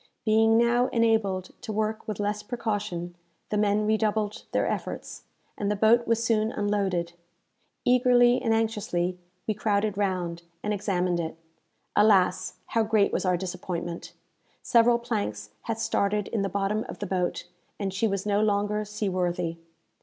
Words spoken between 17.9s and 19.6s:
she was no longer sea worthy.